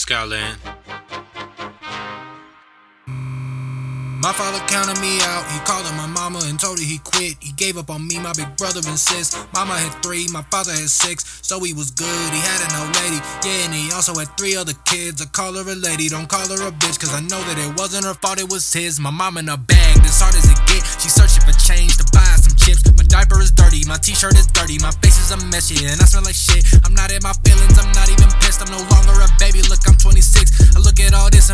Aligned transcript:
Skyland. 0.00 0.56
My 4.20 4.32
father 4.32 4.60
counted 4.68 5.00
me 5.00 5.20
out. 5.20 5.44
He 5.52 5.58
called 5.60 5.84
up 5.84 5.96
my 5.96 6.06
mama 6.06 6.40
and 6.44 6.60
told 6.60 6.78
her 6.78 6.84
he 6.84 6.98
quit. 7.04 7.36
He 7.40 7.52
gave 7.52 7.76
up 7.76 7.88
on 7.88 8.06
me, 8.06 8.18
my 8.18 8.32
big 8.32 8.56
brother 8.56 8.80
and 8.84 8.98
sis. 8.98 9.36
Mama 9.52 9.76
had 9.76 9.92
three, 10.02 10.28
my 10.28 10.40
father 10.52 10.72
had 10.72 10.88
six, 10.88 11.40
so 11.40 11.60
he 11.60 11.72
was 11.72 11.90
good. 11.90 12.28
He 12.32 12.40
had 12.40 12.60
an 12.68 12.80
old 12.80 12.92
lady, 13.00 13.20
yeah, 13.44 13.64
and 13.64 13.72
he 13.72 13.92
also 13.92 14.12
had 14.16 14.28
three 14.36 14.56
other 14.56 14.72
kids. 14.84 15.20
I 15.20 15.26
call 15.32 15.52
her 15.56 15.64
a 15.64 15.74
lady, 15.74 16.08
don't 16.08 16.28
call 16.28 16.48
her 16.48 16.68
a 16.68 16.72
bitch, 16.72 17.00
cause 17.00 17.12
I 17.12 17.20
know 17.20 17.40
that 17.48 17.56
it 17.56 17.76
wasn't 17.80 18.04
her 18.04 18.14
fault, 18.14 18.40
it 18.40 18.48
was 18.48 18.72
his. 18.72 19.00
My 19.00 19.10
mom 19.10 19.36
in 19.36 19.48
a 19.48 19.56
bag, 19.56 19.96
as 20.04 20.20
hard 20.20 20.36
as 20.36 20.44
it 20.44 20.60
get. 20.68 20.84
She 21.00 21.08
searching 21.08 21.44
for 21.44 21.56
change 21.56 21.96
to 21.96 22.04
buy 22.12 22.36
some 22.36 22.56
chips. 22.56 22.84
My 22.92 23.04
diaper 23.04 23.40
is 23.40 23.52
dirty, 23.52 23.84
my 23.88 23.96
t 23.96 24.12
shirt 24.12 24.36
is 24.36 24.46
dirty, 24.48 24.76
my 24.80 24.92
face 25.00 25.16
is 25.16 25.32
a 25.32 25.40
mess, 25.48 25.72
yeah, 25.72 25.92
and 25.92 26.00
I 26.00 26.04
smell 26.04 26.24
like 26.24 26.36
shit. 26.36 26.64
I'm 26.84 26.92
not 26.92 27.08
in 27.08 27.24
my 27.24 27.32
feelings, 27.40 27.76
I'm 27.80 27.88
not 27.96 28.12
even 28.12 28.28
pissed, 28.44 28.60
I'm 28.60 28.68
no 28.68 28.84
longer 28.92 29.09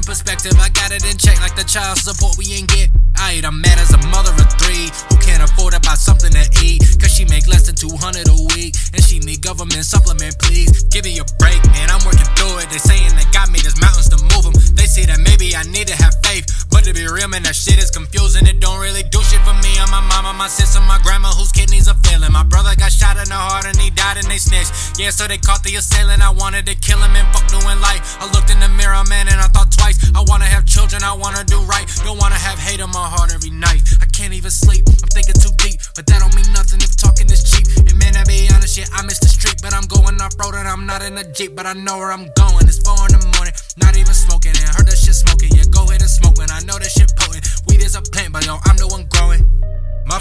perspective, 0.06 0.55
I 0.62 0.70
got 0.70 0.95
it 0.95 1.02
in 1.02 1.19
check 1.19 1.42
like 1.42 1.59
the 1.59 1.66
child 1.66 1.98
support 1.98 2.38
we 2.38 2.55
ain't 2.55 2.70
get. 2.70 2.88
I 3.19 3.42
I'm 3.42 3.60
mad 3.60 3.77
as 3.83 3.91
a 3.91 4.01
mother 4.06 4.30
of 4.30 4.46
three 4.55 4.87
who 5.10 5.19
can't 5.19 5.42
afford 5.42 5.74
to 5.74 5.80
buy 5.82 5.98
something 5.98 6.30
to 6.30 6.46
eat. 6.62 6.79
Cause 7.02 7.10
she 7.10 7.27
make 7.27 7.51
less 7.51 7.66
than 7.66 7.74
200 7.74 8.23
a 8.30 8.38
week 8.55 8.79
and 8.95 9.02
she 9.02 9.19
need 9.19 9.42
government 9.42 9.82
supplement, 9.82 10.38
please. 10.38 10.87
Give 10.95 11.05
me 11.05 11.19
a 11.19 11.27
break, 11.42 11.59
man, 11.74 11.91
I'm 11.91 11.98
working 12.06 12.30
through 12.38 12.62
it. 12.62 12.70
They 12.70 12.79
saying 12.79 13.19
they 13.19 13.27
got 13.34 13.51
me, 13.51 13.59
there's 13.59 13.80
mountains 13.82 14.06
to 14.15 14.19
move 14.30 14.46
them. 14.46 14.55
They 14.79 14.87
say 14.87 15.10
that 15.10 15.19
maybe 15.19 15.59
I 15.59 15.66
need 15.66 15.91
to 15.91 15.98
have 15.98 16.15
faith, 16.23 16.46
but 16.70 16.87
to 16.87 16.95
be 16.95 17.02
real, 17.02 17.27
man, 17.27 17.43
that 17.43 17.59
shit 17.59 17.82
is 17.82 17.91
confusing. 17.91 18.46
It 18.46 18.62
don't 18.62 18.79
really 18.79 19.02
do 19.10 19.18
shit 19.27 19.43
for 19.43 19.59
me 19.59 19.74
I'm 19.82 19.91
my 19.91 20.01
mama, 20.07 20.30
my 20.38 20.46
sister, 20.46 20.79
my 20.87 21.02
grandma 21.02 21.34
whose 21.34 21.51
kidneys 21.51 21.91
are 21.91 21.98
failing. 22.07 22.30
My 22.30 22.46
brother 22.46 22.79
got 22.79 22.95
shot 22.95 23.18
in 23.18 23.27
the 23.27 23.34
heart 23.34 23.65
died 24.06 24.23
and 24.23 24.30
they 24.30 24.38
snitched. 24.38 24.98
Yeah, 24.98 25.10
so 25.10 25.27
they 25.27 25.38
caught 25.38 25.62
the 25.66 25.74
assailant. 25.74 26.23
I 26.23 26.30
wanted 26.30 26.66
to 26.70 26.74
kill 26.78 27.02
him 27.02 27.15
and 27.19 27.27
fuck 27.34 27.46
doing 27.51 27.78
life. 27.83 28.01
I 28.23 28.30
looked 28.30 28.51
in 28.55 28.60
the 28.62 28.70
mirror, 28.70 29.02
man, 29.10 29.26
and 29.26 29.40
I 29.43 29.48
thought 29.51 29.71
twice. 29.74 29.98
I 30.15 30.23
wanna 30.30 30.46
have 30.46 30.65
children, 30.65 31.02
I 31.02 31.15
wanna 31.15 31.43
do 31.45 31.59
right. 31.66 31.87
Don't 32.07 32.18
wanna 32.18 32.38
have 32.38 32.59
hate 32.59 32.79
in 32.79 32.90
my 32.90 33.07
heart 33.07 33.35
every 33.35 33.51
night. 33.51 33.82
I 34.01 34.07
can't 34.07 34.32
even 34.32 34.51
sleep, 34.51 34.87
I'm 34.87 35.10
thinking 35.10 35.35
too 35.35 35.54
deep, 35.59 35.82
but 35.95 36.07
that 36.07 36.23
don't 36.23 36.35
mean 36.38 36.51
nothing 36.52 36.80
if 36.80 36.95
talking 36.96 37.26
is 37.30 37.43
cheap. 37.43 37.66
And 37.82 37.98
man, 37.98 38.15
I 38.16 38.24
be 38.24 38.46
honest, 38.54 38.79
yeah, 38.79 38.87
I 38.95 39.02
miss 39.02 39.18
the 39.18 39.29
street, 39.29 39.59
but 39.63 39.74
I'm 39.74 39.87
going 39.90 40.20
off 40.23 40.38
road 40.38 40.54
and 40.54 40.68
I'm 40.68 40.87
not 40.87 41.02
in 41.02 41.18
a 41.18 41.26
jeep, 41.32 41.57
but 41.57 41.66
I 41.66 41.74
know 41.74 41.98
where 41.98 42.13
I'm 42.13 42.30
going. 42.38 42.65
It's 42.70 42.79
four 42.79 42.98
in 43.10 43.18
the 43.18 43.23
morning, 43.35 43.54
not 43.76 43.96
even 43.96 44.15
smoking, 44.15 44.54
and 44.54 44.70
heard 44.70 44.87
that 44.87 44.98
shit 44.98 45.18
smoking. 45.18 45.51
Yeah, 45.57 45.66
go 45.70 45.82
ahead 45.91 46.01
and 46.01 46.10
smoke 46.10 46.38
when 46.38 46.51
I 46.51 46.60
know 46.63 46.79
that 46.79 46.91
shit 46.91 47.10
potent. 47.18 47.43
Weed 47.66 47.82
is 47.82 47.96
a 47.96 48.02
plant, 48.02 48.32
but 48.32 48.46
yo, 48.46 48.59
I'm 48.65 48.76
the 48.79 48.87
one 48.87 49.07
growing. 49.10 49.43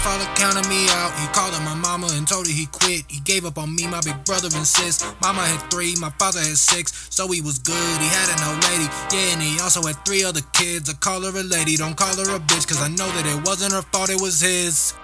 Father 0.06 0.30
counted 0.36 0.68
me 0.68 0.86
out. 0.90 1.10
He 1.18 1.26
called 1.34 1.52
up 1.52 1.62
my 1.64 1.74
mama 1.74 2.06
and 2.12 2.28
told 2.28 2.46
her 2.46 2.52
he 2.52 2.66
quit. 2.66 3.02
He 3.08 3.18
gave 3.18 3.44
up 3.44 3.58
on 3.58 3.74
me, 3.74 3.88
my 3.88 4.00
big 4.02 4.24
brother 4.24 4.46
and 4.54 4.64
sis. 4.64 5.02
Mama 5.20 5.42
had 5.42 5.68
three, 5.68 5.96
my 5.96 6.10
father 6.10 6.38
had 6.38 6.56
six, 6.56 7.08
so 7.10 7.26
he 7.26 7.40
was 7.40 7.58
good. 7.58 7.98
He 7.98 8.06
had 8.06 8.30
an 8.30 8.40
old 8.46 8.62
lady, 8.70 8.86
yeah, 9.10 9.32
and 9.34 9.42
he 9.42 9.58
also 9.58 9.82
had 9.82 9.96
three 10.06 10.22
other 10.22 10.42
kids. 10.52 10.88
I 10.88 10.92
call 10.92 11.22
her 11.22 11.36
a 11.36 11.42
lady, 11.42 11.76
don't 11.76 11.96
call 11.96 12.14
her 12.14 12.36
a 12.36 12.38
bitch, 12.38 12.68
cause 12.68 12.80
I 12.80 12.86
know 12.86 13.10
that 13.18 13.26
it 13.26 13.44
wasn't 13.48 13.72
her 13.72 13.82
fault, 13.82 14.08
it 14.08 14.20
was 14.20 14.40
his. 14.40 14.94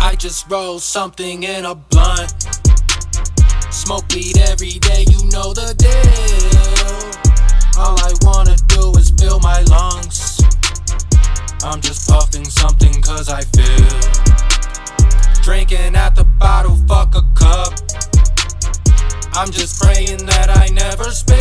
I 0.00 0.16
just 0.16 0.50
rolled 0.50 0.80
something 0.80 1.42
in 1.42 1.66
a 1.66 1.74
blunt. 1.74 2.32
Smoke 3.68 4.08
weed 4.14 4.38
every 4.48 4.80
day, 4.80 5.04
you 5.10 5.20
know 5.28 5.52
the 5.52 5.76
deal. 5.76 7.12
All 7.76 8.00
I 8.00 8.12
wanna 8.22 8.31
cause 13.22 13.28
I 13.28 13.42
feel. 13.56 14.00
Drinking 15.42 15.94
at 15.94 16.16
the 16.16 16.24
bottle, 16.38 16.76
fuck 16.88 17.14
a 17.14 17.22
cup. 17.34 17.72
I'm 19.34 19.50
just 19.50 19.80
praying 19.80 20.26
that 20.26 20.48
I 20.50 20.66
never 20.72 21.04
spill. 21.10 21.38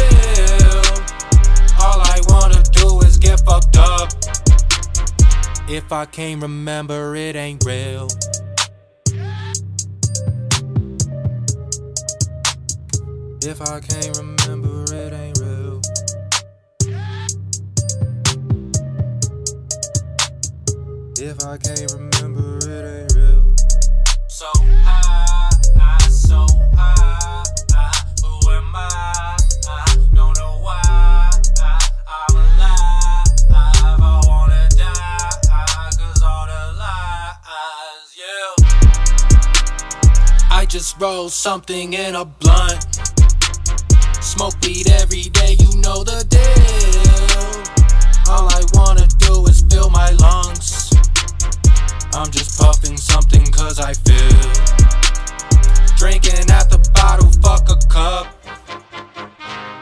All 1.82 2.00
I 2.00 2.20
wanna 2.28 2.62
do 2.72 3.00
is 3.02 3.18
get 3.18 3.40
fucked 3.42 3.78
up. 3.78 4.12
If 5.70 5.92
I 5.92 6.06
can't 6.06 6.42
remember, 6.42 7.16
it 7.16 7.36
ain't 7.36 7.64
real. 7.66 8.08
If 13.44 13.60
I 13.62 13.80
can't 13.80 14.18
remember, 14.18 14.84
it 14.94 15.14
ain't 15.14 15.40
real. 15.40 15.41
If 21.24 21.46
I 21.46 21.56
can't 21.56 21.92
remember, 21.94 22.58
it 22.64 22.84
ain't 22.84 23.14
real. 23.16 23.54
So 24.28 24.48
high, 24.58 25.52
I 25.80 26.00
so 26.10 26.48
high, 26.74 27.44
I, 27.76 27.94
who 28.26 28.50
am 28.50 28.76
I? 28.76 29.38
I 29.70 29.98
don't 30.16 30.36
know 30.40 30.58
why 30.64 30.82
I, 30.84 31.40
I'm 32.08 32.36
alive. 32.36 33.30
I 33.52 34.22
wanna 34.26 34.68
die, 34.72 35.30
cause 35.96 36.24
all 36.24 36.48
the 36.48 36.74
lies, 36.80 38.18
yeah. 38.18 38.56
I 40.50 40.66
just 40.68 41.00
rolled 41.00 41.34
something 41.34 41.94
in 41.94 42.16
a 42.16 42.26
blunt. 42.26 42.84
Smoke 44.22 44.56
weed 44.64 44.90
every 44.90 45.30
day, 45.30 45.56
you 45.60 45.71
I'm 52.22 52.30
just 52.30 52.60
puffing 52.60 52.98
something 52.98 53.44
cause 53.48 53.80
I 53.80 53.94
feel. 53.94 54.38
Drinking 55.98 56.52
at 56.52 56.70
the 56.70 56.78
bottle, 56.94 57.32
fuck 57.42 57.68
a 57.68 57.78
cup. 57.88 58.28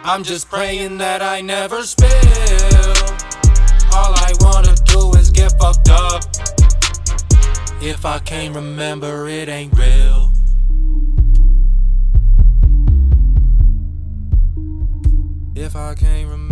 I'm 0.05 0.23
just 0.23 0.49
praying 0.49 0.99
that 0.99 1.21
I 1.21 1.41
never 1.41 1.83
spill. 1.83 2.07
All 3.93 4.13
I 4.15 4.31
wanna 4.39 4.73
do 4.85 5.11
is 5.19 5.31
get 5.31 5.51
fucked 5.59 5.89
up. 5.89 6.23
If 7.81 8.05
I 8.05 8.19
can't 8.19 8.55
remember, 8.55 9.27
it 9.27 9.49
ain't 9.49 9.77
real. 9.77 10.31
If 15.55 15.75
I 15.75 15.93
can't 15.93 16.29
remember. 16.29 16.48